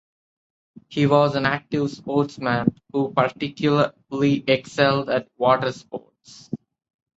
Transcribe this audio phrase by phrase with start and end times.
[0.87, 6.49] He was an active sportsman who particularly excelled at water sports.